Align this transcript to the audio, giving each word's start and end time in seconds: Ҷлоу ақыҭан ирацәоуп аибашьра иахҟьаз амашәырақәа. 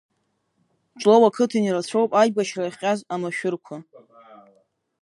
Ҷлоу 0.99 1.23
ақыҭан 1.29 1.63
ирацәоуп 1.65 2.11
аибашьра 2.21 2.63
иахҟьаз 2.65 2.99
амашәырақәа. 3.13 3.75